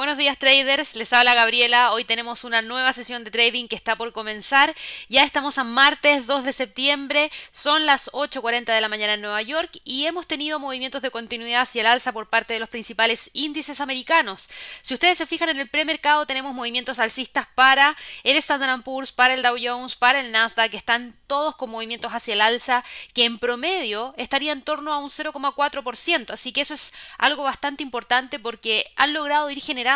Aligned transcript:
Buenos 0.00 0.16
días 0.16 0.38
traders, 0.38 0.96
les 0.96 1.12
habla 1.12 1.34
Gabriela. 1.34 1.92
Hoy 1.92 2.04
tenemos 2.04 2.44
una 2.44 2.62
nueva 2.62 2.90
sesión 2.94 3.22
de 3.22 3.30
trading 3.30 3.68
que 3.68 3.76
está 3.76 3.96
por 3.96 4.14
comenzar. 4.14 4.74
Ya 5.10 5.24
estamos 5.24 5.58
a 5.58 5.64
martes 5.64 6.26
2 6.26 6.42
de 6.42 6.52
septiembre, 6.52 7.30
son 7.50 7.84
las 7.84 8.10
8.40 8.12 8.72
de 8.72 8.80
la 8.80 8.88
mañana 8.88 9.12
en 9.12 9.20
Nueva 9.20 9.42
York 9.42 9.78
y 9.84 10.06
hemos 10.06 10.26
tenido 10.26 10.58
movimientos 10.58 11.02
de 11.02 11.10
continuidad 11.10 11.60
hacia 11.60 11.82
el 11.82 11.86
alza 11.86 12.12
por 12.12 12.30
parte 12.30 12.54
de 12.54 12.60
los 12.60 12.70
principales 12.70 13.30
índices 13.34 13.82
americanos. 13.82 14.48
Si 14.80 14.94
ustedes 14.94 15.18
se 15.18 15.26
fijan 15.26 15.50
en 15.50 15.58
el 15.58 15.68
premercado 15.68 16.24
tenemos 16.24 16.54
movimientos 16.54 16.98
alcistas 16.98 17.46
para 17.54 17.94
el 18.24 18.38
Standard 18.38 18.80
Poor's, 18.80 19.12
para 19.12 19.34
el 19.34 19.42
Dow 19.42 19.58
Jones, 19.62 19.96
para 19.96 20.20
el 20.20 20.32
Nasdaq, 20.32 20.70
que 20.70 20.78
están 20.78 21.14
todos 21.26 21.56
con 21.56 21.68
movimientos 21.68 22.12
hacia 22.12 22.32
el 22.32 22.40
alza 22.40 22.82
que 23.12 23.26
en 23.26 23.38
promedio 23.38 24.14
estaría 24.16 24.52
en 24.52 24.62
torno 24.62 24.94
a 24.94 24.98
un 24.98 25.10
0,4%. 25.10 26.30
Así 26.30 26.52
que 26.52 26.62
eso 26.62 26.72
es 26.72 26.94
algo 27.18 27.42
bastante 27.42 27.82
importante 27.82 28.38
porque 28.38 28.90
han 28.96 29.12
logrado 29.12 29.50
ir 29.50 29.60
generando 29.60 29.89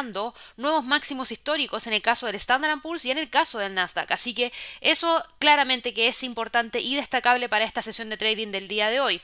nuevos 0.56 0.84
máximos 0.84 1.30
históricos 1.30 1.86
en 1.86 1.92
el 1.92 2.02
caso 2.02 2.26
del 2.26 2.34
Standard 2.36 2.80
Poor's 2.80 3.04
y 3.04 3.10
en 3.10 3.18
el 3.18 3.30
caso 3.30 3.58
del 3.58 3.74
Nasdaq. 3.74 4.10
Así 4.10 4.34
que 4.34 4.52
eso 4.80 5.24
claramente 5.38 5.92
que 5.94 6.08
es 6.08 6.22
importante 6.22 6.80
y 6.80 6.96
destacable 6.96 7.48
para 7.48 7.64
esta 7.64 7.82
sesión 7.82 8.08
de 8.10 8.16
trading 8.16 8.50
del 8.50 8.68
día 8.68 8.90
de 8.90 9.00
hoy. 9.00 9.20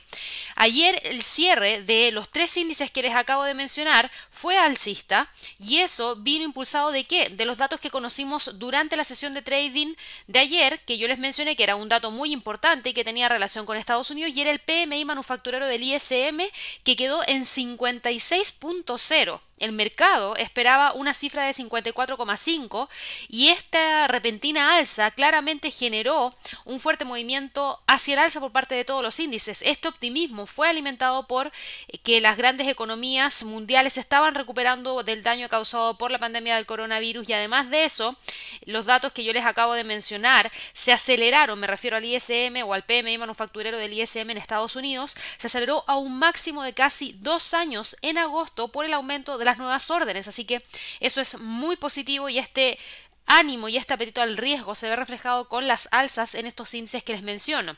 Ayer 0.55 0.99
el 1.03 1.23
cierre 1.23 1.81
de 1.83 2.11
los 2.11 2.29
tres 2.29 2.55
índices 2.57 2.91
que 2.91 3.01
les 3.01 3.15
acabo 3.15 3.43
de 3.43 3.53
mencionar 3.53 4.11
fue 4.29 4.57
alcista 4.57 5.29
y 5.59 5.77
eso 5.77 6.15
vino 6.17 6.45
impulsado 6.45 6.91
de 6.91 7.05
qué? 7.05 7.29
De 7.29 7.45
los 7.45 7.57
datos 7.57 7.79
que 7.79 7.89
conocimos 7.89 8.59
durante 8.59 8.95
la 8.95 9.03
sesión 9.03 9.33
de 9.33 9.41
trading 9.41 9.95
de 10.27 10.39
ayer, 10.39 10.79
que 10.81 10.97
yo 10.97 11.07
les 11.07 11.19
mencioné 11.19 11.55
que 11.55 11.63
era 11.63 11.75
un 11.75 11.89
dato 11.89 12.11
muy 12.11 12.31
importante 12.31 12.89
y 12.89 12.93
que 12.93 13.03
tenía 13.03 13.29
relación 13.29 13.65
con 13.65 13.77
Estados 13.77 14.11
Unidos 14.11 14.31
y 14.35 14.41
era 14.41 14.51
el 14.51 14.59
PMI 14.59 15.05
manufacturero 15.05 15.67
del 15.67 15.83
ISM 15.83 16.41
que 16.83 16.95
quedó 16.95 17.21
en 17.27 17.43
56.0. 17.43 19.41
El 19.61 19.73
mercado 19.73 20.35
esperaba 20.37 20.91
una 20.93 21.13
cifra 21.13 21.43
de 21.43 21.53
54,5 21.53 22.89
y 23.29 23.49
esta 23.49 24.07
repentina 24.07 24.75
alza 24.75 25.11
claramente 25.11 25.69
generó 25.69 26.33
un 26.65 26.79
fuerte 26.79 27.05
movimiento 27.05 27.79
hacia 27.85 28.13
el 28.13 28.19
alza 28.21 28.39
por 28.39 28.51
parte 28.51 28.73
de 28.73 28.85
todos 28.85 29.03
los 29.03 29.19
índices. 29.19 29.61
Este 29.61 29.87
optimismo 29.87 30.47
fue 30.47 30.67
alimentado 30.67 31.27
por 31.27 31.51
que 32.03 32.21
las 32.21 32.37
grandes 32.37 32.67
economías 32.67 33.43
mundiales 33.43 33.97
estaban 33.97 34.33
recuperando 34.33 35.03
del 35.03 35.21
daño 35.21 35.47
causado 35.47 35.95
por 35.95 36.09
la 36.09 36.17
pandemia 36.17 36.55
del 36.55 36.65
coronavirus 36.65 37.29
y 37.29 37.33
además 37.33 37.69
de 37.69 37.85
eso, 37.85 38.15
los 38.65 38.87
datos 38.87 39.13
que 39.13 39.23
yo 39.23 39.31
les 39.31 39.45
acabo 39.45 39.73
de 39.73 39.83
mencionar 39.83 40.51
se 40.73 40.91
aceleraron, 40.91 41.59
me 41.59 41.67
refiero 41.67 41.97
al 41.97 42.05
ISM 42.05 42.63
o 42.65 42.73
al 42.73 42.83
PMI 42.83 43.19
manufacturero 43.19 43.77
del 43.77 43.93
ISM 43.93 44.31
en 44.31 44.37
Estados 44.37 44.75
Unidos, 44.75 45.15
se 45.37 45.45
aceleró 45.45 45.83
a 45.85 45.97
un 45.97 46.17
máximo 46.17 46.63
de 46.63 46.73
casi 46.73 47.15
dos 47.19 47.53
años 47.53 47.95
en 48.01 48.17
agosto 48.17 48.69
por 48.69 48.85
el 48.85 48.93
aumento 48.93 49.37
de 49.37 49.45
la 49.45 49.50
nuevas 49.57 49.89
órdenes. 49.91 50.27
Así 50.27 50.45
que 50.45 50.63
eso 50.99 51.21
es 51.21 51.39
muy 51.39 51.75
positivo 51.75 52.29
y 52.29 52.39
este 52.39 52.77
ánimo 53.25 53.69
y 53.69 53.77
este 53.77 53.93
apetito 53.93 54.21
al 54.21 54.37
riesgo 54.37 54.75
se 54.75 54.89
ve 54.89 54.95
reflejado 54.95 55.47
con 55.47 55.67
las 55.67 55.87
alzas 55.91 56.35
en 56.35 56.47
estos 56.47 56.73
índices 56.73 57.03
que 57.03 57.13
les 57.13 57.23
menciono. 57.23 57.77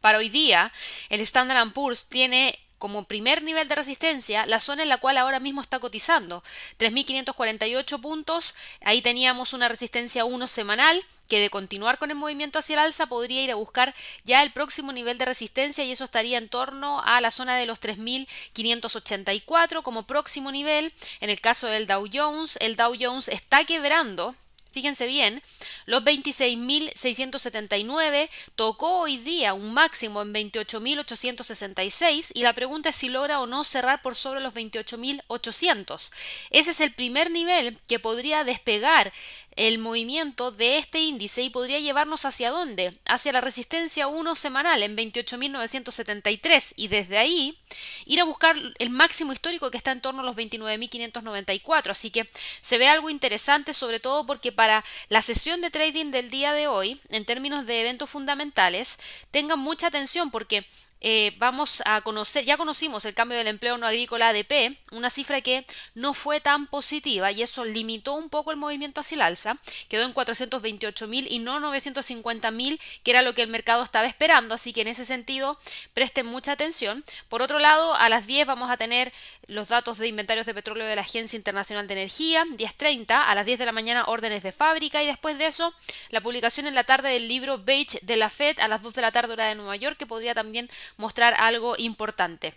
Para 0.00 0.18
hoy 0.18 0.28
día, 0.28 0.72
el 1.08 1.20
Standard 1.20 1.72
Poor's 1.72 2.08
tiene 2.08 2.58
como 2.80 3.04
primer 3.04 3.44
nivel 3.44 3.68
de 3.68 3.76
resistencia 3.76 4.44
la 4.46 4.58
zona 4.58 4.82
en 4.82 4.88
la 4.88 4.98
cual 4.98 5.18
ahora 5.18 5.38
mismo 5.38 5.60
está 5.60 5.78
cotizando, 5.78 6.42
3.548 6.78 8.00
puntos, 8.00 8.56
ahí 8.80 9.02
teníamos 9.02 9.52
una 9.52 9.68
resistencia 9.68 10.24
1 10.24 10.48
semanal, 10.48 11.04
que 11.28 11.40
de 11.40 11.50
continuar 11.50 11.98
con 11.98 12.10
el 12.10 12.16
movimiento 12.16 12.58
hacia 12.58 12.74
el 12.74 12.80
alza 12.80 13.06
podría 13.06 13.42
ir 13.42 13.52
a 13.52 13.54
buscar 13.54 13.94
ya 14.24 14.42
el 14.42 14.50
próximo 14.50 14.90
nivel 14.92 15.16
de 15.18 15.26
resistencia 15.26 15.84
y 15.84 15.92
eso 15.92 16.02
estaría 16.04 16.38
en 16.38 16.48
torno 16.48 17.02
a 17.04 17.20
la 17.20 17.30
zona 17.30 17.56
de 17.56 17.66
los 17.66 17.80
3.584 17.80 19.82
como 19.82 20.06
próximo 20.06 20.50
nivel. 20.50 20.92
En 21.20 21.30
el 21.30 21.40
caso 21.40 21.68
del 21.68 21.86
Dow 21.86 22.08
Jones, 22.12 22.58
el 22.60 22.74
Dow 22.76 22.96
Jones 22.98 23.28
está 23.28 23.64
quebrando 23.64 24.34
Fíjense 24.72 25.06
bien, 25.06 25.42
los 25.86 26.04
26.679 26.04 28.28
tocó 28.54 29.00
hoy 29.00 29.16
día 29.16 29.52
un 29.52 29.74
máximo 29.74 30.22
en 30.22 30.32
28.866 30.32 32.30
y 32.34 32.42
la 32.42 32.52
pregunta 32.52 32.90
es 32.90 32.96
si 32.96 33.08
logra 33.08 33.40
o 33.40 33.46
no 33.46 33.64
cerrar 33.64 34.00
por 34.00 34.14
sobre 34.14 34.40
los 34.40 34.54
28.800. 34.54 36.12
Ese 36.50 36.70
es 36.70 36.80
el 36.80 36.92
primer 36.92 37.32
nivel 37.32 37.80
que 37.88 37.98
podría 37.98 38.44
despegar 38.44 39.12
el 39.60 39.76
movimiento 39.76 40.50
de 40.50 40.78
este 40.78 41.00
índice 41.00 41.42
y 41.42 41.50
podría 41.50 41.80
llevarnos 41.80 42.24
hacia 42.24 42.50
dónde? 42.50 42.98
Hacia 43.04 43.32
la 43.32 43.42
resistencia 43.42 44.08
1 44.08 44.34
semanal 44.34 44.82
en 44.82 44.96
28.973 44.96 46.72
y 46.76 46.88
desde 46.88 47.18
ahí 47.18 47.58
ir 48.06 48.22
a 48.22 48.24
buscar 48.24 48.56
el 48.78 48.88
máximo 48.88 49.34
histórico 49.34 49.70
que 49.70 49.76
está 49.76 49.92
en 49.92 50.00
torno 50.00 50.22
a 50.22 50.24
los 50.24 50.34
29.594. 50.34 51.90
Así 51.90 52.10
que 52.10 52.26
se 52.62 52.78
ve 52.78 52.88
algo 52.88 53.10
interesante 53.10 53.74
sobre 53.74 54.00
todo 54.00 54.24
porque 54.24 54.50
para 54.50 54.82
la 55.10 55.20
sesión 55.20 55.60
de 55.60 55.70
trading 55.70 56.10
del 56.10 56.30
día 56.30 56.54
de 56.54 56.66
hoy, 56.66 56.98
en 57.10 57.26
términos 57.26 57.66
de 57.66 57.82
eventos 57.82 58.08
fundamentales, 58.08 58.98
tengan 59.30 59.58
mucha 59.58 59.88
atención 59.88 60.30
porque 60.30 60.64
eh, 61.00 61.34
vamos 61.38 61.82
a 61.86 62.02
conocer, 62.02 62.44
ya 62.44 62.56
conocimos 62.56 63.04
el 63.04 63.14
cambio 63.14 63.38
del 63.38 63.48
empleo 63.48 63.78
no 63.78 63.86
agrícola 63.86 64.28
ADP, 64.28 64.76
una 64.92 65.10
cifra 65.10 65.40
que 65.40 65.64
no 65.94 66.14
fue 66.14 66.40
tan 66.40 66.66
positiva 66.66 67.32
y 67.32 67.42
eso 67.42 67.64
limitó 67.64 68.14
un 68.14 68.28
poco 68.28 68.50
el 68.50 68.56
movimiento 68.56 69.00
hacia 69.00 69.16
el 69.16 69.22
alza, 69.22 69.56
quedó 69.88 70.04
en 70.04 70.12
428 70.12 71.08
mil 71.08 71.26
y 71.30 71.38
no 71.38 71.60
950 71.60 72.50
mil, 72.50 72.80
que 73.02 73.10
era 73.10 73.22
lo 73.22 73.34
que 73.34 73.42
el 73.42 73.48
mercado 73.48 73.82
estaba 73.82 74.06
esperando, 74.06 74.54
así 74.54 74.72
que 74.72 74.82
en 74.82 74.88
ese 74.88 75.04
sentido 75.04 75.58
presten 75.94 76.26
mucha 76.26 76.52
atención. 76.52 77.04
Por 77.28 77.42
otro 77.42 77.58
lado, 77.58 77.94
a 77.94 78.08
las 78.08 78.26
10 78.26 78.46
vamos 78.46 78.70
a 78.70 78.76
tener 78.76 79.12
los 79.46 79.68
datos 79.68 79.98
de 79.98 80.06
inventarios 80.06 80.46
de 80.46 80.54
petróleo 80.54 80.86
de 80.86 80.96
la 80.96 81.02
Agencia 81.02 81.36
Internacional 81.36 81.86
de 81.86 81.94
Energía, 81.94 82.44
10.30, 82.44 83.10
a 83.10 83.34
las 83.34 83.46
10 83.46 83.58
de 83.58 83.66
la 83.66 83.72
mañana 83.72 84.04
órdenes 84.06 84.42
de 84.42 84.52
fábrica 84.52 85.02
y 85.02 85.06
después 85.06 85.38
de 85.38 85.46
eso 85.46 85.74
la 86.10 86.20
publicación 86.20 86.66
en 86.66 86.74
la 86.74 86.84
tarde 86.84 87.08
del 87.10 87.28
libro 87.28 87.58
Beige 87.58 87.98
de 88.02 88.16
la 88.16 88.30
Fed 88.30 88.60
a 88.60 88.68
las 88.68 88.82
2 88.82 88.94
de 88.94 89.02
la 89.02 89.12
tarde 89.12 89.32
hora 89.32 89.46
de 89.46 89.54
Nueva 89.54 89.76
York, 89.76 89.96
que 89.96 90.06
podría 90.06 90.34
también 90.34 90.70
mostrar 90.96 91.34
algo 91.38 91.74
importante. 91.78 92.54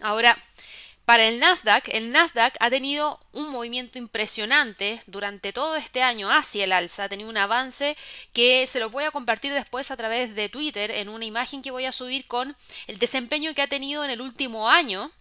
Ahora, 0.00 0.36
para 1.06 1.28
el 1.28 1.38
Nasdaq, 1.38 1.88
el 1.92 2.10
Nasdaq 2.10 2.56
ha 2.58 2.68
tenido 2.68 3.20
un 3.30 3.50
movimiento 3.50 3.96
impresionante 3.96 5.00
durante 5.06 5.52
todo 5.52 5.76
este 5.76 6.02
año 6.02 6.32
hacia 6.32 6.64
el 6.64 6.72
alza, 6.72 7.04
ha 7.04 7.08
tenido 7.08 7.30
un 7.30 7.36
avance 7.36 7.96
que 8.32 8.66
se 8.66 8.80
lo 8.80 8.90
voy 8.90 9.04
a 9.04 9.12
compartir 9.12 9.54
después 9.54 9.92
a 9.92 9.96
través 9.96 10.34
de 10.34 10.48
Twitter 10.48 10.90
en 10.90 11.08
una 11.08 11.24
imagen 11.24 11.62
que 11.62 11.70
voy 11.70 11.84
a 11.84 11.92
subir 11.92 12.26
con 12.26 12.56
el 12.88 12.98
desempeño 12.98 13.54
que 13.54 13.62
ha 13.62 13.68
tenido 13.68 14.04
en 14.04 14.10
el 14.10 14.20
último 14.20 14.68
año 14.68 15.12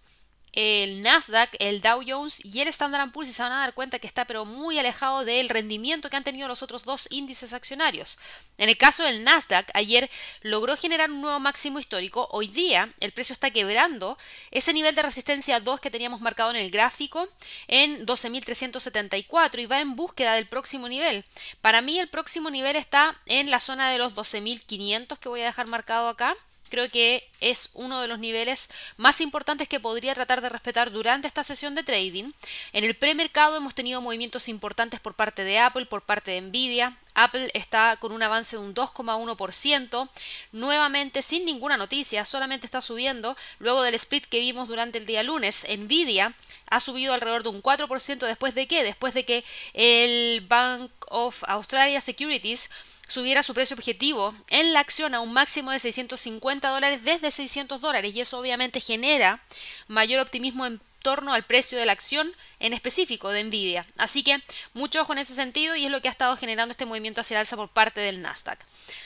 el 0.55 1.01
Nasdaq, 1.01 1.55
el 1.59 1.81
Dow 1.81 2.01
Jones 2.07 2.43
y 2.43 2.61
el 2.61 2.69
Standard 2.69 3.11
Poor's 3.11 3.29
y 3.29 3.33
se 3.33 3.43
van 3.43 3.51
a 3.51 3.59
dar 3.59 3.73
cuenta 3.73 3.99
que 3.99 4.07
está 4.07 4.25
pero 4.25 4.45
muy 4.45 4.79
alejado 4.79 5.25
del 5.25 5.49
rendimiento 5.49 6.09
que 6.09 6.16
han 6.16 6.23
tenido 6.23 6.47
los 6.47 6.63
otros 6.63 6.83
dos 6.83 7.07
índices 7.11 7.53
accionarios. 7.53 8.17
En 8.57 8.69
el 8.69 8.77
caso 8.77 9.03
del 9.03 9.23
Nasdaq, 9.23 9.69
ayer 9.73 10.09
logró 10.41 10.77
generar 10.77 11.11
un 11.11 11.21
nuevo 11.21 11.39
máximo 11.39 11.77
histórico. 11.79 12.29
Hoy 12.31 12.47
día 12.47 12.93
el 13.01 13.11
precio 13.11 13.33
está 13.33 13.51
quebrando 13.51 14.17
ese 14.49 14.73
nivel 14.73 14.95
de 14.95 15.01
resistencia 15.01 15.59
2 15.59 15.81
que 15.81 15.91
teníamos 15.91 16.21
marcado 16.21 16.51
en 16.51 16.55
el 16.55 16.72
gráfico 16.72 17.27
en 17.67 18.05
12.374 18.05 19.59
y 19.59 19.66
va 19.66 19.81
en 19.81 19.95
búsqueda 19.95 20.35
del 20.35 20.47
próximo 20.47 20.87
nivel. 20.87 21.25
Para 21.61 21.81
mí 21.81 21.99
el 21.99 22.07
próximo 22.07 22.49
nivel 22.49 22.77
está 22.77 23.19
en 23.25 23.51
la 23.51 23.59
zona 23.59 23.91
de 23.91 23.97
los 23.97 24.16
12.500 24.16 25.17
que 25.19 25.29
voy 25.29 25.41
a 25.41 25.45
dejar 25.45 25.67
marcado 25.67 26.07
acá 26.07 26.37
creo 26.69 26.89
que 26.89 27.27
es 27.41 27.71
uno 27.73 28.01
de 28.01 28.07
los 28.07 28.19
niveles 28.19 28.69
más 28.97 29.21
importantes 29.21 29.67
que 29.67 29.79
podría 29.79 30.13
tratar 30.13 30.41
de 30.41 30.49
respetar 30.49 30.91
durante 30.91 31.27
esta 31.27 31.43
sesión 31.43 31.75
de 31.75 31.83
trading. 31.83 32.31
En 32.73 32.83
el 32.83 32.95
premercado 32.95 33.57
hemos 33.57 33.75
tenido 33.75 34.01
movimientos 34.01 34.49
importantes 34.49 34.99
por 34.99 35.13
parte 35.13 35.43
de 35.43 35.59
Apple, 35.59 35.85
por 35.85 36.01
parte 36.03 36.31
de 36.31 36.41
Nvidia. 36.41 36.97
Apple 37.13 37.49
está 37.53 37.97
con 37.97 38.11
un 38.11 38.21
avance 38.21 38.57
de 38.57 38.61
un 38.61 38.75
2,1%, 38.75 40.09
nuevamente 40.51 41.21
sin 41.21 41.45
ninguna 41.45 41.77
noticia, 41.77 42.25
solamente 42.25 42.67
está 42.67 42.81
subiendo 42.81 43.37
luego 43.59 43.81
del 43.83 43.95
split 43.95 44.25
que 44.25 44.41
vimos 44.41 44.67
durante 44.67 44.97
el 44.97 45.05
día 45.05 45.23
lunes. 45.23 45.65
Nvidia 45.69 46.33
ha 46.69 46.79
subido 46.79 47.13
alrededor 47.13 47.43
de 47.43 47.49
un 47.49 47.63
4% 47.63 48.25
después 48.25 48.53
de 48.53 48.67
qué? 48.67 48.84
Después 48.84 49.13
de 49.13 49.23
que 49.23 49.45
el 49.73 50.41
Bank 50.41 50.91
of 51.07 51.43
Australia 51.47 52.01
Securities 52.01 52.69
subiera 53.07 53.43
su 53.43 53.53
precio 53.53 53.75
objetivo 53.75 54.34
en 54.49 54.73
la 54.73 54.79
acción 54.79 55.13
a 55.13 55.19
un 55.19 55.34
máximo 55.34 55.72
de 55.72 55.79
650 55.79 56.69
dólares 56.69 57.03
desde 57.03 57.31
600 57.31 57.81
dólares 57.81 58.16
y 58.16 58.22
eso 58.22 58.40
obviamente 58.40 58.81
genera 58.81 59.41
mayor 59.87 60.22
optimismo 60.22 60.66
en 60.66 60.81
torno 61.02 61.34
al 61.34 61.43
precio 61.43 61.78
de 61.78 61.85
la 61.85 61.91
acción 61.91 62.35
en 62.59 62.73
específico 62.73 63.29
de 63.29 63.43
Nvidia. 63.43 63.85
Así 63.97 64.23
que 64.23 64.41
mucho 64.73 65.02
ojo 65.02 65.13
en 65.13 65.19
ese 65.19 65.35
sentido 65.35 65.75
y 65.75 65.85
es 65.85 65.91
lo 65.91 66.02
que 66.02 66.07
ha 66.07 66.11
estado 66.11 66.35
generando 66.35 66.72
este 66.72 66.85
movimiento 66.85 67.22
hacia 67.22 67.35
el 67.35 67.40
alza 67.41 67.55
por 67.55 67.69
parte 67.69 68.02
del 68.02 68.23
Nasdaq. 68.23 68.59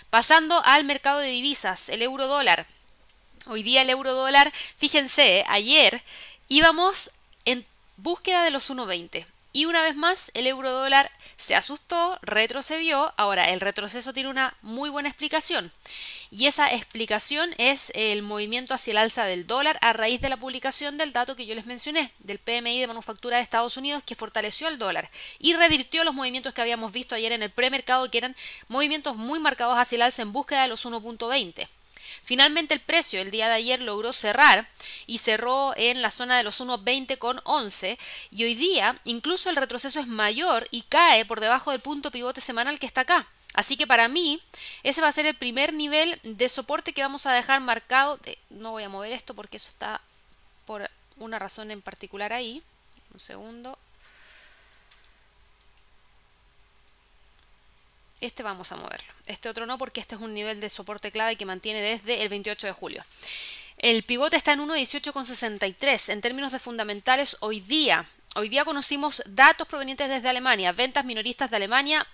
Pasando 0.10 0.64
al 0.64 0.86
mercado 0.86 1.20
de 1.20 1.28
divisas, 1.28 1.90
el 1.90 2.02
euro 2.02 2.28
dólar. 2.28 2.66
Hoy 3.48 3.64
día 3.64 3.82
el 3.82 3.90
euro 3.90 4.14
dólar, 4.14 4.54
fíjense, 4.78 5.44
ayer 5.48 6.02
íbamos 6.48 7.12
en 7.44 7.66
búsqueda 7.98 8.44
de 8.44 8.52
los 8.52 8.70
1.20 8.70 9.26
Y 9.52 9.66
una 9.66 9.82
vez 9.82 9.96
más, 9.96 10.32
el 10.36 10.46
euro 10.46 10.72
dólar 10.72 11.12
se 11.38 11.56
asustó, 11.56 12.20
retrocedió. 12.22 13.14
Ahora, 13.18 13.50
el 13.50 13.62
retroceso 13.62 14.14
tiene 14.14 14.30
una 14.30 14.56
muy 14.62 14.90
buena 14.90 15.10
explicación. 15.10 15.72
Y 16.32 16.46
esa 16.46 16.72
explicación 16.72 17.56
es 17.58 17.92
el 17.96 18.22
movimiento 18.22 18.76
hacia 18.76 18.92
el 18.92 19.00
alza 19.00 19.26
del 19.26 19.48
dólar 19.48 19.80
a 19.82 19.94
raíz 19.94 20.22
de 20.22 20.30
la 20.30 20.38
publicación 20.38 20.98
del 20.98 21.12
dato 21.12 21.36
que 21.36 21.48
yo 21.48 21.56
les 21.56 21.66
mencioné, 21.66 22.12
del 22.20 22.38
PMI 22.38 22.80
de 22.80 22.86
manufactura 22.86 23.38
de 23.38 23.44
Estados 23.44 23.78
Unidos, 23.78 24.04
que 24.06 24.16
fortaleció 24.16 24.68
el 24.68 24.78
dólar 24.78 25.10
y 25.40 25.54
revirtió 25.54 26.04
los 26.04 26.14
movimientos 26.14 26.54
que 26.54 26.62
habíamos 26.62 26.92
visto 26.92 27.16
ayer 27.16 27.32
en 27.32 27.42
el 27.42 27.50
premercado, 27.50 28.12
que 28.12 28.20
eran 28.20 28.36
movimientos 28.68 29.16
muy 29.16 29.40
marcados 29.40 29.80
hacia 29.80 29.96
el 29.96 30.04
alza 30.04 30.22
en 30.22 30.32
búsqueda 30.32 30.62
de 30.62 30.68
los 30.68 30.86
1.20. 30.86 31.68
Finalmente 32.24 32.74
el 32.74 32.80
precio 32.80 33.22
el 33.22 33.32
día 33.32 33.48
de 33.48 33.56
ayer 33.56 33.82
logró 33.82 34.14
cerrar 34.14 34.70
y 35.08 35.20
cerró 35.20 35.74
en 35.78 36.02
la 36.02 36.12
zona 36.12 36.38
de 36.38 36.44
los 36.44 36.62
1.20 36.62 37.18
con 37.18 37.42
11 37.44 37.98
y 38.32 38.44
hoy 38.44 38.56
día 38.56 39.00
incluso 39.04 39.50
el 39.50 39.56
retroceso 39.56 40.00
es 40.00 40.08
mayor 40.08 40.68
y 40.72 40.84
cae 40.84 41.26
por 41.26 41.40
debajo 41.40 41.72
del 41.72 41.80
punto 41.82 42.12
pivote 42.12 42.42
semanal 42.42 42.80
que 42.80 42.86
está 42.86 43.02
acá. 43.02 43.28
Así 43.54 43.78
que 43.78 43.88
para 43.88 44.08
mí 44.08 44.40
ese 44.84 45.02
va 45.02 45.08
a 45.08 45.12
ser 45.12 45.26
el 45.26 45.36
primer 45.36 45.74
nivel 45.74 46.20
de 46.24 46.50
soporte 46.50 46.94
que 46.94 47.02
vamos 47.02 47.26
a 47.26 47.34
dejar 47.34 47.62
marcado. 47.62 48.20
no 48.50 48.72
voy 48.72 48.84
a 48.84 48.90
mover 48.90 49.12
esto 49.12 49.34
porque 49.34 49.58
eso 49.58 49.70
está 49.70 50.02
por 50.66 50.90
una 51.18 51.40
razón 51.40 51.72
en 51.72 51.82
particular 51.82 52.32
ahí. 52.32 52.62
Un 53.14 53.20
segundo. 53.20 53.78
Este 58.22 58.44
vamos 58.44 58.72
a 58.72 58.76
moverlo. 58.76 59.08
Este 59.26 59.50
otro 59.50 59.66
no 59.66 59.78
porque 59.78 60.02
este 60.02 60.16
es 60.16 60.22
un 60.22 60.34
nivel 60.34 60.60
de 60.60 60.70
soporte 60.70 61.12
clave 61.12 61.38
que 61.38 61.46
mantiene 61.46 61.82
desde 61.82 62.22
el 62.22 62.30
28 62.30 62.68
de 62.68 62.74
julio. 62.74 63.06
El 63.78 64.04
pivote 64.04 64.36
está 64.36 64.54
en 64.54 64.60
1.18,63. 64.60 66.10
En 66.12 66.22
términos 66.22 66.52
de 66.52 66.60
fundamentales, 66.60 67.38
hoy 67.40 67.62
día, 67.62 68.06
hoy 68.36 68.50
día 68.50 68.66
conocimos 68.66 69.24
datos 69.26 69.68
provenientes 69.68 70.10
desde 70.10 70.28
Alemania, 70.28 70.74
ventas 70.74 71.06
minoristas 71.06 71.50
de 71.50 71.56
Alemania, 71.56 72.06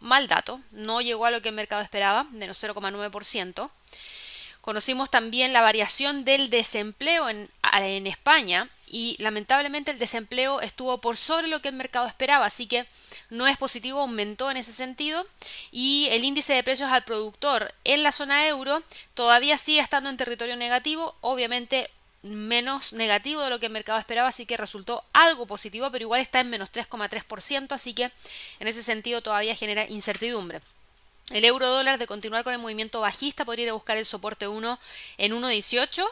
mal 0.00 0.28
dato, 0.28 0.60
no 0.70 1.02
llegó 1.02 1.26
a 1.26 1.30
lo 1.30 1.42
que 1.42 1.50
el 1.50 1.54
mercado 1.54 1.82
esperaba, 1.82 2.24
menos 2.24 2.62
0,9%. 2.62 3.70
Conocimos 4.62 5.10
también 5.10 5.52
la 5.52 5.60
variación 5.60 6.24
del 6.24 6.48
desempleo 6.48 7.28
en, 7.28 7.50
en 7.72 8.06
España, 8.06 8.68
y 8.90 9.16
lamentablemente 9.20 9.92
el 9.92 9.98
desempleo 9.98 10.60
estuvo 10.60 10.98
por 10.98 11.16
sobre 11.16 11.46
lo 11.46 11.62
que 11.62 11.68
el 11.68 11.76
mercado 11.76 12.06
esperaba, 12.06 12.46
así 12.46 12.66
que 12.66 12.84
no 13.30 13.46
es 13.46 13.56
positivo, 13.56 14.00
aumentó 14.00 14.50
en 14.50 14.56
ese 14.56 14.72
sentido 14.72 15.24
y 15.70 16.08
el 16.10 16.24
índice 16.24 16.54
de 16.54 16.64
precios 16.64 16.90
al 16.90 17.04
productor 17.04 17.72
en 17.84 18.02
la 18.02 18.12
zona 18.12 18.48
euro 18.48 18.82
todavía 19.14 19.58
sigue 19.58 19.80
estando 19.80 20.10
en 20.10 20.16
territorio 20.16 20.56
negativo, 20.56 21.14
obviamente 21.20 21.88
menos 22.22 22.92
negativo 22.92 23.42
de 23.42 23.50
lo 23.50 23.60
que 23.60 23.66
el 23.66 23.72
mercado 23.72 23.98
esperaba, 23.98 24.28
así 24.28 24.44
que 24.44 24.56
resultó 24.56 25.04
algo 25.12 25.46
positivo, 25.46 25.90
pero 25.90 26.02
igual 26.02 26.20
está 26.20 26.40
en 26.40 26.50
menos 26.50 26.70
3,3%, 26.72 27.72
así 27.72 27.94
que 27.94 28.10
en 28.58 28.68
ese 28.68 28.82
sentido 28.82 29.22
todavía 29.22 29.54
genera 29.54 29.88
incertidumbre. 29.88 30.60
El 31.30 31.44
euro 31.44 31.68
dólar 31.68 31.98
de 31.98 32.08
continuar 32.08 32.42
con 32.42 32.52
el 32.52 32.58
movimiento 32.58 33.00
bajista 33.00 33.44
podría 33.44 33.64
ir 33.66 33.70
a 33.70 33.74
buscar 33.74 33.96
el 33.96 34.04
soporte 34.04 34.48
1 34.48 34.80
en 35.18 35.32
1.18 35.32 36.04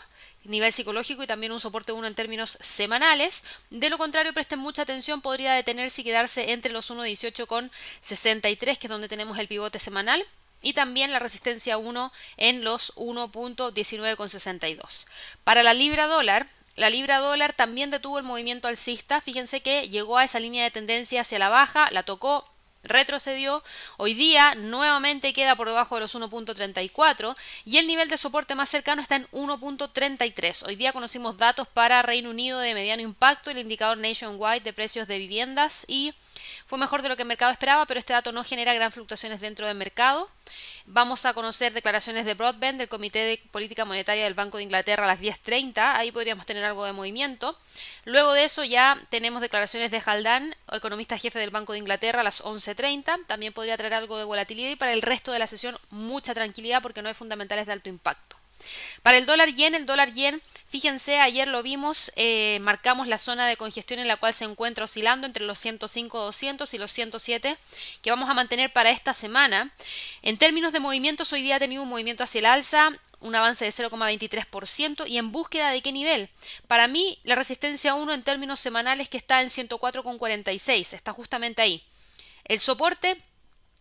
nivel 0.49 0.73
psicológico 0.73 1.23
y 1.23 1.27
también 1.27 1.53
un 1.53 1.61
soporte 1.61 1.93
1 1.93 2.07
en 2.07 2.15
términos 2.15 2.59
semanales. 2.61 3.45
De 3.71 3.91
lo 3.91 3.99
contrario, 3.99 4.33
presten 4.33 4.59
mucha 4.59 4.83
atención, 4.83 5.21
podría 5.21 5.53
detenerse 5.53 6.01
y 6.01 6.05
quedarse 6.05 6.53
entre 6.53 6.73
los 6.73 6.91
1.18 6.91 7.47
con 7.47 7.71
63, 8.01 8.79
que 8.79 8.87
es 8.87 8.91
donde 8.91 9.09
tenemos 9.09 9.39
el 9.39 9.49
pivote 9.49 9.79
semanal. 9.79 10.25
Y 10.61 10.73
también 10.73 11.13
la 11.13 11.21
resistencia 11.21 11.79
1 11.79 12.13
en 12.37 12.65
los 12.65 12.95
1.19,62. 12.97 15.07
Para 15.45 15.63
la 15.63 15.73
libra 15.73 16.09
dólar, 16.09 16.47
la 16.75 16.91
libra 16.91 17.19
dólar 17.19 17.53
también 17.53 17.91
detuvo 17.91 18.19
el 18.19 18.25
movimiento 18.25 18.69
alcista. 18.69 19.21
Fíjense 19.21 19.61
que 19.61 19.89
llegó 19.89 20.19
a 20.19 20.25
esa 20.25 20.41
línea 20.41 20.65
de 20.65 20.71
tendencia 20.71 21.21
hacia 21.21 21.39
la 21.39 21.49
baja, 21.49 21.91
la 21.93 22.03
tocó, 22.03 22.45
retrocedió, 22.83 23.63
hoy 23.97 24.15
día 24.15 24.55
nuevamente 24.55 25.33
queda 25.33 25.57
por 25.57 25.69
debajo 25.69 25.97
de 25.97 26.03
los 26.03 26.15
1.34 26.15 27.37
y 27.65 27.79
el 27.79 27.87
nivel 27.87 28.09
de 28.09 28.17
soporte 28.17 28.55
más 28.55 28.69
cercano 28.69 29.03
está 29.03 29.17
en 29.17 29.27
1.33. 29.29 30.67
Hoy 30.67 30.77
día 30.77 30.93
conocimos 30.93 31.37
datos 31.37 31.69
para 31.69 32.03
Reino 32.03 32.31
Unido 32.31 32.61
de 32.61 32.75
mediano 32.75 33.03
impacto, 33.03 33.51
el 33.51 33.59
indicador 33.59 33.99
Nationwide 33.99 34.61
de 34.61 34.73
precios 34.73 35.09
de 35.09 35.19
viviendas 35.19 35.85
y 35.89 36.15
fue 36.69 36.79
mejor 36.79 37.01
de 37.01 37.09
lo 37.09 37.17
que 37.17 37.23
el 37.23 37.29
mercado 37.29 37.51
esperaba, 37.51 37.87
pero 37.87 37.99
este 37.99 38.13
dato 38.13 38.31
no 38.31 38.45
genera 38.45 38.75
gran 38.75 38.93
fluctuaciones 38.93 39.41
dentro 39.41 39.67
del 39.67 39.75
mercado. 39.75 40.29
Vamos 40.85 41.25
a 41.25 41.33
conocer 41.33 41.73
declaraciones 41.73 42.27
de 42.27 42.35
Broadband 42.35 42.79
del 42.79 42.91
Comité 42.91 43.21
de 43.21 43.43
Política 43.51 43.87
Monetaria 43.87 44.25
del 44.25 44.35
Banco 44.35 44.59
de 44.59 44.65
Inglaterra 44.65 45.05
a 45.05 45.07
las 45.07 45.19
10.30. 45.19 45.97
Ahí 45.97 46.13
podríamos 46.13 46.45
tener 46.45 46.67
algo 46.67 46.85
de 46.85 46.93
movimiento. 46.93 47.59
Luego 48.05 48.35
de 48.35 48.45
eso 48.45 48.65
ya 48.65 49.01
tenemos 49.09 49.41
declaraciones 49.41 49.91
de 49.91 50.03
Haldane, 50.05 50.55
economista 50.71 51.17
jefe 51.17 51.39
del 51.39 51.49
Banco 51.49 51.73
de 51.73 51.79
Inglaterra, 51.79 52.21
a 52.21 52.25
las 52.25 52.45
11.30. 52.45 53.27
También 53.27 53.55
podría 53.55 53.79
traer 53.79 53.95
algo 53.95 54.19
de 54.19 54.25
volatilidad 54.25 54.69
y 54.69 54.77
para 54.77 54.93
el 54.93 55.01
resto 55.01 55.33
de 55.33 55.39
la 55.39 55.47
sesión 55.47 55.75
mucha 55.89 56.35
tranquilidad 56.35 56.83
porque 56.83 57.01
no 57.01 57.09
hay 57.09 57.15
fundamentales 57.15 57.65
de 57.65 57.73
alto 57.73 57.89
impacto. 57.89 58.38
Para 59.03 59.19
el 59.19 59.27
dólar 59.27 59.51
yen, 59.55 59.75
el 59.75 59.87
dólar 59.87 60.13
yen, 60.13 60.43
fíjense, 60.67 61.19
ayer 61.21 61.49
lo 61.49 61.63
vimos, 61.63 62.13
eh, 62.17 62.59
marcamos 62.61 63.07
la 63.09 63.19
zona 63.19 63.47
de 63.47 63.57
congestión 63.57 64.01
en 64.01 64.09
la 64.09 64.17
cual 64.17 64.35
se 64.35 64.45
encuentra 64.45 64.85
oscilando 64.85 65.27
entre 65.27 65.45
los 65.45 65.65
105-200 65.65 66.73
y 66.75 66.79
los 66.79 66.91
107, 66.91 67.57
que 68.03 68.11
vamos 68.11 68.29
a 68.29 68.35
mantener 68.35 68.73
para 68.73 68.91
esta 68.91 69.15
semana. 69.15 69.73
En 70.23 70.39
términos 70.39 70.73
de 70.73 70.81
movimientos, 70.81 71.33
hoy 71.33 71.43
día 71.43 71.57
ha 71.57 71.61
tenido 71.61 71.83
un 71.83 71.89
movimiento 71.89 72.25
hacia 72.25 72.41
el 72.41 72.47
alza, 72.47 72.91
un 73.21 73.35
avance 73.35 73.65
de 73.65 73.71
0,23% 73.71 75.09
y 75.09 75.19
en 75.19 75.33
búsqueda 75.33 75.71
de 75.71 75.83
qué 75.83 75.93
nivel. 75.93 76.29
Para 76.67 76.87
mí, 76.87 77.19
la 77.25 77.35
resistencia 77.35 77.95
1 77.95 78.13
en 78.13 78.23
términos 78.23 78.61
semanales 78.61 79.09
que 79.09 79.17
está 79.17 79.43
en 79.43 79.49
104,46, 79.49 80.93
está 80.95 81.13
justamente 81.13 81.63
ahí. 81.63 81.83
El 82.45 82.61
soporte 82.61 83.17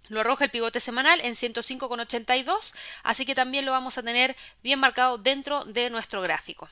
lo 0.09 0.21
arroja 0.21 0.45
el 0.45 0.51
pivote 0.51 0.79
semanal 0.79 1.21
en 1.21 1.33
105,82, 1.33 2.73
así 3.03 3.25
que 3.25 3.35
también 3.35 3.65
lo 3.65 3.71
vamos 3.71 3.97
a 3.97 4.03
tener 4.03 4.35
bien 4.63 4.79
marcado 4.79 5.17
dentro 5.17 5.65
de 5.65 5.89
nuestro 5.89 6.21
gráfico. 6.21 6.69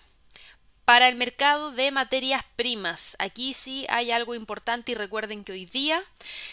Para 0.86 1.10
el 1.10 1.16
mercado 1.16 1.72
de 1.72 1.90
materias 1.90 2.46
primas, 2.56 3.16
aquí 3.18 3.56
sí 3.56 3.88
hay 3.90 4.12
algo 4.12 4.36
importante 4.36 4.92
y 4.92 4.96
recuerden 4.96 5.44
que 5.44 5.52
hoy 5.52 5.66
día 5.66 6.04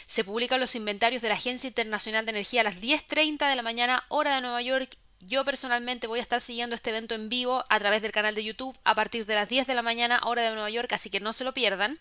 se 0.06 0.24
publican 0.24 0.58
los 0.58 0.74
inventarios 0.74 1.20
de 1.20 1.28
la 1.28 1.34
Agencia 1.34 1.68
Internacional 1.68 2.24
de 2.24 2.30
Energía 2.30 2.62
a 2.62 2.64
las 2.64 2.80
10.30 2.80 3.46
de 3.46 3.56
la 3.56 3.62
mañana 3.62 4.04
hora 4.08 4.34
de 4.34 4.40
Nueva 4.40 4.62
York. 4.62 4.96
Yo 5.20 5.44
personalmente 5.44 6.06
voy 6.06 6.18
a 6.18 6.22
estar 6.22 6.40
siguiendo 6.40 6.74
este 6.74 6.88
evento 6.88 7.14
en 7.14 7.28
vivo 7.28 7.62
a 7.68 7.78
través 7.78 8.00
del 8.00 8.10
canal 8.10 8.34
de 8.34 8.42
YouTube 8.42 8.76
a 8.84 8.94
partir 8.94 9.26
de 9.26 9.34
las 9.34 9.50
10 9.50 9.66
de 9.66 9.74
la 9.74 9.82
mañana 9.82 10.20
hora 10.24 10.40
de 10.40 10.50
Nueva 10.50 10.70
York, 10.70 10.90
así 10.94 11.10
que 11.10 11.20
no 11.20 11.34
se 11.34 11.44
lo 11.44 11.52
pierdan. 11.52 12.00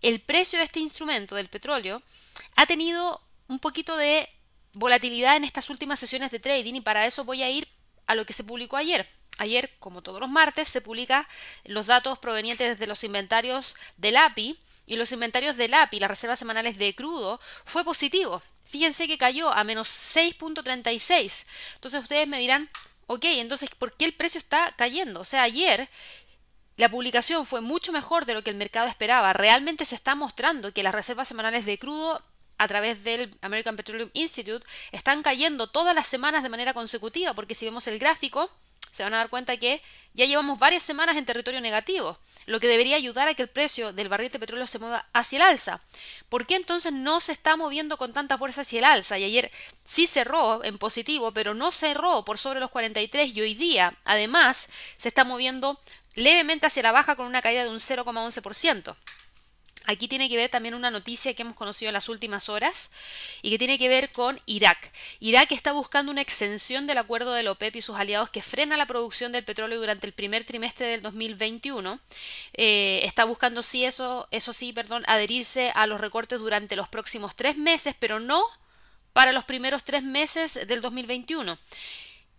El 0.00 0.20
precio 0.20 0.58
de 0.58 0.64
este 0.64 0.80
instrumento 0.80 1.34
del 1.34 1.48
petróleo 1.48 2.02
ha 2.56 2.64
tenido 2.64 3.20
un 3.50 3.58
poquito 3.58 3.96
de 3.96 4.28
volatilidad 4.72 5.36
en 5.36 5.42
estas 5.42 5.70
últimas 5.70 5.98
sesiones 5.98 6.30
de 6.30 6.38
trading 6.38 6.74
y 6.74 6.80
para 6.80 7.04
eso 7.04 7.24
voy 7.24 7.42
a 7.42 7.50
ir 7.50 7.66
a 8.06 8.14
lo 8.14 8.24
que 8.24 8.32
se 8.32 8.44
publicó 8.44 8.76
ayer. 8.76 9.08
Ayer, 9.38 9.76
como 9.80 10.02
todos 10.02 10.20
los 10.20 10.30
martes, 10.30 10.68
se 10.68 10.80
publica 10.80 11.28
los 11.64 11.86
datos 11.86 12.18
provenientes 12.20 12.78
de 12.78 12.86
los 12.86 13.02
inventarios 13.02 13.74
del 13.96 14.16
API 14.16 14.56
y 14.86 14.96
los 14.96 15.10
inventarios 15.10 15.56
del 15.56 15.74
API, 15.74 15.98
las 15.98 16.10
reservas 16.10 16.38
semanales 16.38 16.78
de 16.78 16.94
crudo, 16.94 17.40
fue 17.64 17.84
positivo. 17.84 18.40
Fíjense 18.66 19.08
que 19.08 19.18
cayó 19.18 19.50
a 19.50 19.64
menos 19.64 19.88
6.36. 19.88 21.44
Entonces 21.74 22.02
ustedes 22.02 22.28
me 22.28 22.38
dirán, 22.38 22.70
ok, 23.08 23.24
entonces, 23.24 23.70
¿por 23.70 23.96
qué 23.96 24.04
el 24.04 24.14
precio 24.14 24.38
está 24.38 24.74
cayendo? 24.76 25.20
O 25.20 25.24
sea, 25.24 25.42
ayer 25.42 25.88
la 26.76 26.88
publicación 26.88 27.44
fue 27.46 27.60
mucho 27.60 27.90
mejor 27.90 28.26
de 28.26 28.34
lo 28.34 28.44
que 28.44 28.50
el 28.50 28.56
mercado 28.56 28.86
esperaba. 28.86 29.32
Realmente 29.32 29.84
se 29.84 29.96
está 29.96 30.14
mostrando 30.14 30.72
que 30.72 30.84
las 30.84 30.94
reservas 30.94 31.26
semanales 31.26 31.66
de 31.66 31.78
crudo 31.78 32.22
a 32.60 32.68
través 32.68 33.02
del 33.02 33.30
American 33.40 33.74
Petroleum 33.74 34.10
Institute 34.12 34.66
están 34.92 35.22
cayendo 35.22 35.66
todas 35.66 35.94
las 35.94 36.06
semanas 36.06 36.42
de 36.42 36.50
manera 36.50 36.74
consecutiva, 36.74 37.32
porque 37.32 37.54
si 37.54 37.64
vemos 37.64 37.86
el 37.86 37.98
gráfico, 37.98 38.50
se 38.92 39.02
van 39.02 39.14
a 39.14 39.16
dar 39.16 39.30
cuenta 39.30 39.56
que 39.56 39.80
ya 40.12 40.26
llevamos 40.26 40.58
varias 40.58 40.82
semanas 40.82 41.16
en 41.16 41.24
territorio 41.24 41.62
negativo, 41.62 42.18
lo 42.44 42.60
que 42.60 42.66
debería 42.66 42.96
ayudar 42.96 43.28
a 43.28 43.34
que 43.34 43.40
el 43.40 43.48
precio 43.48 43.94
del 43.94 44.10
barril 44.10 44.28
de 44.28 44.38
petróleo 44.38 44.66
se 44.66 44.78
mueva 44.78 45.06
hacia 45.14 45.36
el 45.36 45.42
alza. 45.42 45.80
¿Por 46.28 46.46
qué 46.46 46.56
entonces 46.56 46.92
no 46.92 47.20
se 47.20 47.32
está 47.32 47.56
moviendo 47.56 47.96
con 47.96 48.12
tanta 48.12 48.36
fuerza 48.36 48.60
hacia 48.60 48.80
el 48.80 48.84
alza? 48.84 49.18
Y 49.18 49.24
ayer 49.24 49.50
sí 49.86 50.06
cerró 50.06 50.62
en 50.62 50.76
positivo, 50.76 51.32
pero 51.32 51.54
no 51.54 51.72
cerró 51.72 52.26
por 52.26 52.36
sobre 52.36 52.60
los 52.60 52.70
43 52.70 53.34
y 53.34 53.40
hoy 53.40 53.54
día, 53.54 53.96
además, 54.04 54.68
se 54.98 55.08
está 55.08 55.24
moviendo 55.24 55.80
levemente 56.14 56.66
hacia 56.66 56.82
la 56.82 56.92
baja 56.92 57.16
con 57.16 57.24
una 57.24 57.40
caída 57.40 57.62
de 57.62 57.70
un 57.70 57.78
0,11%. 57.78 58.96
Aquí 59.86 60.08
tiene 60.08 60.28
que 60.28 60.36
ver 60.36 60.50
también 60.50 60.74
una 60.74 60.90
noticia 60.90 61.34
que 61.34 61.42
hemos 61.42 61.56
conocido 61.56 61.88
en 61.88 61.94
las 61.94 62.08
últimas 62.08 62.48
horas 62.48 62.90
y 63.42 63.50
que 63.50 63.58
tiene 63.58 63.78
que 63.78 63.88
ver 63.88 64.12
con 64.12 64.40
Irak. 64.46 64.92
Irak 65.20 65.52
está 65.52 65.72
buscando 65.72 66.12
una 66.12 66.20
extensión 66.20 66.86
del 66.86 66.98
acuerdo 66.98 67.32
de 67.32 67.42
la 67.42 67.52
OPEP 67.52 67.76
y 67.76 67.80
sus 67.80 67.96
aliados 67.96 68.30
que 68.30 68.42
frena 68.42 68.76
la 68.76 68.86
producción 68.86 69.32
del 69.32 69.44
petróleo 69.44 69.80
durante 69.80 70.06
el 70.06 70.12
primer 70.12 70.44
trimestre 70.44 70.86
del 70.86 71.02
2021. 71.02 71.98
Eh, 72.54 73.00
está 73.04 73.24
buscando, 73.24 73.62
sí, 73.62 73.84
eso, 73.84 74.28
eso 74.30 74.52
sí, 74.52 74.72
perdón, 74.72 75.02
adherirse 75.06 75.72
a 75.74 75.86
los 75.86 76.00
recortes 76.00 76.38
durante 76.38 76.76
los 76.76 76.88
próximos 76.88 77.34
tres 77.34 77.56
meses, 77.56 77.94
pero 77.98 78.20
no 78.20 78.44
para 79.12 79.32
los 79.32 79.44
primeros 79.44 79.82
tres 79.84 80.02
meses 80.02 80.66
del 80.66 80.80
2021. 80.80 81.58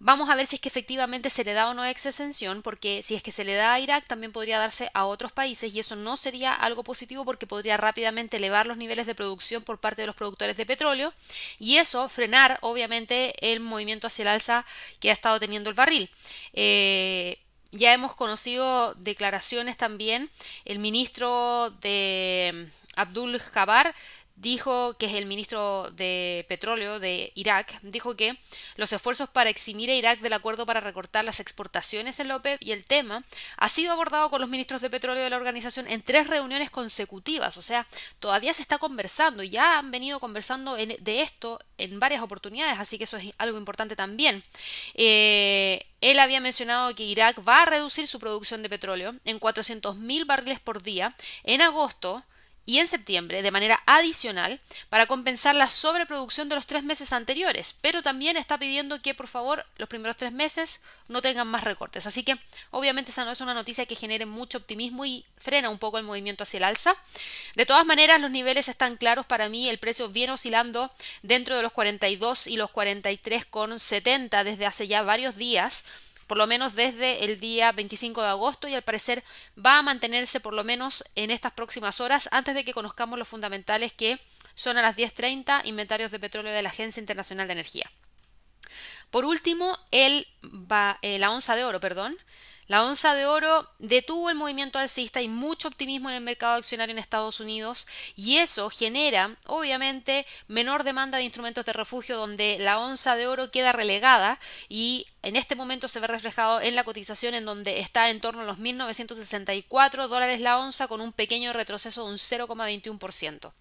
Vamos 0.03 0.31
a 0.31 0.36
ver 0.36 0.48
si 0.48 0.55
es 0.55 0.62
que 0.62 0.70
efectivamente 0.70 1.29
se 1.29 1.43
le 1.43 1.53
da 1.53 1.70
o 1.70 1.75
no 1.75 1.86
ex 1.86 2.08
exención, 2.08 2.63
porque 2.63 3.03
si 3.03 3.13
es 3.13 3.22
que 3.22 3.31
se 3.31 3.43
le 3.43 3.53
da 3.53 3.74
a 3.74 3.79
Irak, 3.79 4.08
también 4.08 4.31
podría 4.31 4.58
darse 4.58 4.89
a 4.96 5.05
otros 5.05 5.31
países 5.31 5.75
y 5.75 5.79
eso 5.79 5.96
no 5.96 6.17
sería 6.17 6.55
algo 6.55 6.84
positivo 6.84 7.24
porque 7.24 7.46
podría 7.46 7.77
rápidamente 7.77 8.38
elevar 8.38 8.65
los 8.65 8.77
niveles 8.77 9.05
de 9.05 9.13
producción 9.13 9.62
por 9.62 9.79
parte 9.79 10.01
de 10.01 10.08
los 10.08 10.15
productores 10.15 10.58
de 10.58 10.65
petróleo 10.65 11.13
y 11.60 11.77
eso 11.77 12.10
frenar, 12.10 12.58
obviamente, 12.62 13.36
el 13.51 13.60
movimiento 13.60 14.08
hacia 14.08 14.24
el 14.24 14.29
alza 14.29 14.65
que 15.00 15.12
ha 15.12 15.13
estado 15.13 15.39
teniendo 15.39 15.70
el 15.70 15.75
barril. 15.75 16.10
Eh, 16.53 17.38
ya 17.72 17.93
hemos 17.93 18.15
conocido 18.15 18.96
declaraciones 18.96 19.77
también. 19.77 20.31
El 20.65 20.79
ministro 20.79 21.70
de 21.79 22.67
Abdul 22.96 23.39
Jabbar 23.39 23.93
dijo, 24.41 24.95
que 24.98 25.05
es 25.05 25.13
el 25.13 25.27
ministro 25.27 25.89
de 25.91 26.45
Petróleo 26.50 27.00
de 27.00 27.31
Irak, 27.36 27.79
dijo 27.83 28.15
que 28.15 28.38
los 28.75 28.91
esfuerzos 28.91 29.29
para 29.29 29.51
eximir 29.51 29.89
a 29.91 29.95
Irak 29.95 30.19
del 30.19 30.33
acuerdo 30.33 30.65
para 30.65 30.81
recortar 30.81 31.24
las 31.24 31.39
exportaciones 31.39 32.19
en 32.19 32.27
la 32.27 32.38
OPEP 32.38 32.62
y 32.62 32.71
el 32.71 32.86
tema 32.86 33.24
ha 33.57 33.69
sido 33.69 33.91
abordado 33.93 34.31
con 34.31 34.41
los 34.41 34.50
ministros 34.50 34.81
de 34.81 34.89
petróleo 34.89 35.24
de 35.24 35.29
la 35.29 35.38
organización 35.38 35.88
en 35.88 36.01
tres 36.01 36.27
reuniones 36.27 36.71
consecutivas, 36.71 37.55
o 37.57 37.62
sea, 37.62 37.88
todavía 38.19 38.53
se 38.53 38.63
está 38.63 38.79
conversando, 38.79 39.43
ya 39.43 39.77
han 39.77 39.91
venido 39.91 40.19
conversando 40.19 40.75
de 40.75 41.21
esto 41.21 41.60
en 41.77 42.00
varias 42.00 42.24
oportunidades, 42.24 42.79
así 42.79 42.98
que 42.98 43.03
eso 43.03 43.17
es 43.17 43.33
algo 43.38 43.60
importante 43.60 43.95
también. 43.95 44.43
Eh, 44.95 45.86
él 46.01 46.19
había 46.19 46.39
mencionado 46.39 46.95
que 46.95 47.03
Irak 47.03 47.48
va 47.48 47.62
a 47.62 47.65
reducir 47.65 48.07
su 48.07 48.19
producción 48.19 48.63
de 48.63 48.69
petróleo 48.69 49.15
en 49.24 49.39
400.000 49.39 50.25
barriles 50.25 50.60
por 50.60 50.81
día 50.81 51.15
en 51.43 51.62
agosto 51.62 52.24
y 52.65 52.80
en 52.80 52.88
septiembre 52.88 53.41
de 53.41 53.51
manera 53.51 53.82
adicional 53.86 54.60
para 54.89 55.08
compensar 55.08 55.56
la 55.56 55.70
sobreproducción 55.70 56.48
de 56.50 56.56
los 56.56 56.68
tres 56.68 56.84
meses 56.84 57.12
anteriores, 57.12 57.75
pero 57.82 58.01
también 58.01 58.38
está 58.38 58.58
pidiendo 58.58 59.01
que 59.01 59.15
por 59.15 59.27
favor 59.27 59.65
los 59.77 59.89
primeros 59.89 60.18
tres 60.18 60.32
meses 60.32 60.82
no 61.08 61.22
tengan 61.22 61.48
más 61.48 61.63
recortes. 61.63 62.06
Así 62.06 62.24
que 62.24 62.38
obviamente 62.70 63.12
esa 63.12 63.25
no 63.25 63.32
es 63.32 63.41
una 63.41 63.53
noticia 63.53 63.86
que 63.86 63.96
genere 63.96 64.25
mucho 64.25 64.60
optimismo 64.60 65.06
y 65.06 65.25
frena 65.38 65.70
un 65.70 65.80
poco 65.80 65.98
el 65.98 66.03
movimiento 66.03 66.44
hacia 66.44 66.60
el 66.60 66.63
alza. 66.63 66.96
De 67.56 67.65
todas 67.65 67.86
maneras, 67.86 68.22
los 68.22 68.32
niveles 68.32 68.68
están 68.68 68.96
claros 68.96 69.25
para 69.25 69.50
mí, 69.50 69.70
el 69.70 69.77
precio 69.77 70.10
viene 70.10 70.34
oscilando 70.34 70.91
dentro 71.24 71.56
de 71.56 71.63
los 71.63 71.72
42 71.72 72.48
y 72.48 72.58
los 72.58 72.70
43,70 72.70 74.44
desde 74.44 74.65
hace 74.65 74.88
ya 74.88 75.01
varios 75.03 75.36
días 75.36 75.84
por 76.32 76.38
lo 76.38 76.48
menos 76.48 76.76
desde 76.76 77.26
el 77.26 77.42
día 77.42 77.74
25 77.74 78.22
de 78.22 78.30
agosto 78.30 78.70
y 78.70 78.74
al 78.74 78.84
parecer 78.84 79.22
va 79.58 79.80
a 79.80 79.82
mantenerse 79.82 80.40
por 80.40 80.54
lo 80.54 80.64
menos 80.64 81.04
en 81.16 81.30
estas 81.30 81.52
próximas 81.52 82.00
horas 82.00 82.30
antes 82.32 82.56
de 82.56 82.64
que 82.64 82.74
conozcamos 82.74 83.20
los 83.20 83.28
fundamentales 83.28 83.92
que 83.92 84.18
son 84.56 84.78
a 84.78 84.82
las 84.82 84.96
10.30 84.96 85.66
inventarios 85.66 86.10
de 86.10 86.20
petróleo 86.20 86.54
de 86.54 86.62
la 86.62 86.70
Agencia 86.70 87.02
Internacional 87.02 87.48
de 87.48 87.52
Energía. 87.52 87.92
Por 89.10 89.26
último, 89.26 89.78
el, 89.92 90.26
eh, 91.02 91.20
la 91.20 91.32
onza 91.32 91.58
de 91.58 91.66
oro, 91.66 91.82
perdón, 91.82 92.18
la 92.68 92.86
onza 92.86 93.14
de 93.14 93.26
oro 93.26 93.68
detuvo 93.80 94.30
el 94.30 94.38
movimiento 94.38 94.80
alcista 94.80 95.22
y 95.22 95.28
mucho 95.28 95.68
optimismo 95.68 96.08
en 96.08 96.16
el 96.16 96.22
mercado 96.22 96.54
accionario 96.54 96.94
en 96.94 97.00
Estados 97.00 97.42
Unidos 97.42 97.86
y 98.16 98.38
eso 98.38 98.70
genera 98.70 99.36
obviamente 99.48 100.26
menor 100.48 100.86
demanda 100.86 101.18
de 101.18 101.26
instrumentos 101.26 101.66
de 101.66 101.74
refugio 101.74 102.16
donde 102.16 102.56
la 102.58 102.80
onza 102.80 103.18
de 103.18 103.28
oro 103.28 103.52
queda 103.52 103.74
relegada 103.74 104.40
y 104.70 105.06
en 105.24 105.36
este 105.36 105.56
momento 105.56 105.88
se 105.88 106.00
ve 106.00 106.08
reflejado 106.08 106.62
en 106.62 106.75
la 106.75 106.84
cotización 106.84 107.36
en 107.36 107.46
donde 107.46 107.80
está 107.80 108.10
en 108.10 108.20
torno 108.20 108.42
a 108.42 108.46
los 108.46 108.58
1.964 108.58 110.08
dólares 110.08 110.40
la 110.40 110.58
onza 110.60 110.88
con 110.88 111.00
un 111.00 111.13
pequeño 111.13 111.54
retroceso 111.54 112.06
de 112.06 112.12
un 112.12 112.18
0,21%. 112.18 113.51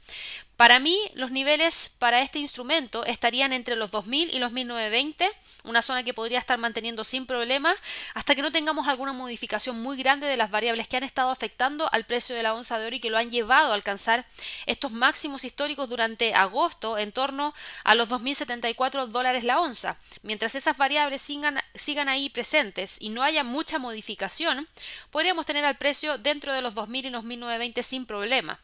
Para 0.56 0.78
mí, 0.78 0.98
los 1.14 1.30
niveles 1.30 1.94
para 1.98 2.20
este 2.20 2.38
instrumento 2.38 3.04
estarían 3.06 3.54
entre 3.54 3.76
los 3.76 3.90
2.000 3.90 4.28
y 4.30 4.38
los 4.38 4.52
1.920, 4.52 5.26
una 5.64 5.80
zona 5.80 6.02
que 6.02 6.12
podría 6.12 6.38
estar 6.38 6.58
manteniendo 6.58 7.02
sin 7.02 7.24
problemas 7.24 7.76
hasta 8.12 8.34
que 8.34 8.42
no 8.42 8.52
tengamos 8.52 8.86
alguna 8.86 9.14
modificación 9.14 9.80
muy 9.80 9.96
grande 9.96 10.26
de 10.26 10.36
las 10.36 10.50
variables 10.50 10.86
que 10.86 10.98
han 10.98 11.02
estado 11.02 11.30
afectando 11.30 11.88
al 11.92 12.04
precio 12.04 12.36
de 12.36 12.42
la 12.42 12.54
onza 12.54 12.78
de 12.78 12.86
oro 12.86 12.96
y 12.96 13.00
que 13.00 13.08
lo 13.08 13.16
han 13.16 13.30
llevado 13.30 13.72
a 13.72 13.74
alcanzar 13.74 14.26
estos 14.66 14.92
máximos 14.92 15.44
históricos 15.44 15.88
durante 15.88 16.34
agosto 16.34 16.98
en 16.98 17.12
torno 17.12 17.54
a 17.84 17.94
los 17.94 18.10
2.074 18.10 19.06
dólares 19.06 19.44
la 19.44 19.60
onza. 19.60 19.96
Mientras 20.22 20.54
esas 20.54 20.76
variables 20.76 21.22
sigan 21.22 21.49
sigan, 21.74 22.08
ahí 22.08 22.28
presentes 22.30 23.00
y 23.00 23.08
no 23.08 23.22
haya 23.22 23.44
mucha 23.44 23.78
modificación, 23.78 24.68
podríamos 25.10 25.46
tener 25.46 25.64
al 25.64 25.76
precio 25.76 26.18
dentro 26.18 26.52
de 26.52 26.62
los 26.62 26.74
2000 26.74 27.06
y 27.06 27.10
los 27.10 27.24
1920 27.24 27.82
sin 27.82 28.06
problema. 28.06 28.60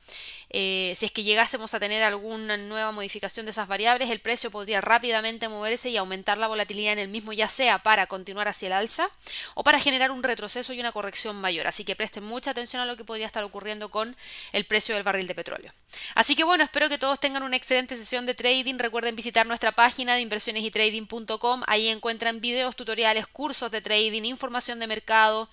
Eh, 0.50 0.94
si 0.96 1.06
es 1.06 1.12
que 1.12 1.24
llegásemos 1.24 1.74
a 1.74 1.80
tener 1.80 2.02
alguna 2.02 2.56
nueva 2.56 2.92
modificación 2.92 3.46
de 3.46 3.50
esas 3.50 3.66
variables, 3.68 4.10
el 4.10 4.20
precio 4.20 4.50
podría 4.50 4.80
rápidamente 4.80 5.48
moverse 5.48 5.90
y 5.90 5.96
aumentar 5.96 6.38
la 6.38 6.46
volatilidad 6.46 6.92
en 6.92 6.98
el 7.00 7.08
mismo, 7.08 7.32
ya 7.32 7.48
sea 7.48 7.80
para 7.80 8.06
continuar 8.06 8.48
hacia 8.48 8.66
el 8.66 8.72
alza 8.72 9.10
o 9.54 9.64
para 9.64 9.80
generar 9.80 10.10
un 10.10 10.22
retroceso 10.22 10.72
y 10.72 10.80
una 10.80 10.92
corrección 10.92 11.36
mayor. 11.36 11.66
Así 11.66 11.84
que 11.84 11.96
presten 11.96 12.24
mucha 12.24 12.52
atención 12.52 12.80
a 12.80 12.86
lo 12.86 12.96
que 12.96 13.04
podría 13.04 13.26
estar 13.26 13.42
ocurriendo 13.44 13.90
con 13.90 14.16
el 14.52 14.64
precio 14.64 14.94
del 14.94 15.04
barril 15.04 15.26
de 15.26 15.34
petróleo. 15.34 15.72
Así 16.14 16.36
que 16.36 16.44
bueno, 16.44 16.64
espero 16.64 16.88
que 16.88 16.98
todos 16.98 17.20
tengan 17.20 17.42
una 17.42 17.56
excelente 17.56 17.96
sesión 17.96 18.24
de 18.24 18.34
trading. 18.34 18.78
Recuerden 18.78 19.16
visitar 19.16 19.46
nuestra 19.46 19.72
página 19.72 20.14
de 20.14 20.20
inversionesytrading.com. 20.22 21.62
Ahí 21.66 21.88
encuentran 21.88 22.40
tutoriales, 22.76 23.26
cursos 23.26 23.70
de 23.70 23.80
trading, 23.80 24.22
información 24.22 24.78
de 24.78 24.86
mercado, 24.86 25.48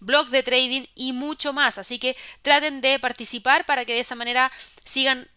blog 0.00 0.28
de 0.28 0.42
trading 0.42 0.86
y 0.94 1.12
mucho 1.12 1.52
más. 1.52 1.78
Así 1.78 1.98
que 1.98 2.16
traten 2.42 2.80
de 2.80 2.98
participar 2.98 3.66
para 3.66 3.84
que 3.84 3.94
de 3.94 4.00
esa 4.00 4.14
manera 4.14 4.50
sigan 4.84 5.28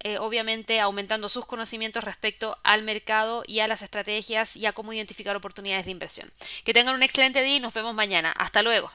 eh, 0.00 0.18
obviamente 0.18 0.78
aumentando 0.78 1.28
sus 1.28 1.44
conocimientos 1.44 2.04
respecto 2.04 2.56
al 2.62 2.82
mercado 2.82 3.42
y 3.46 3.60
a 3.60 3.66
las 3.66 3.82
estrategias 3.82 4.56
y 4.56 4.64
a 4.66 4.72
cómo 4.72 4.92
identificar 4.92 5.34
oportunidades 5.34 5.86
de 5.86 5.90
inversión. 5.90 6.30
Que 6.64 6.72
tengan 6.72 6.94
un 6.94 7.02
excelente 7.02 7.42
día 7.42 7.56
y 7.56 7.60
nos 7.60 7.74
vemos 7.74 7.94
mañana. 7.94 8.32
Hasta 8.32 8.62
luego. 8.62 8.92